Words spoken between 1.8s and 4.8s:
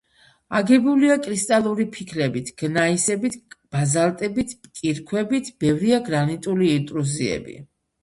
ფიქლებით, გნაისებით, ბაზალტებით,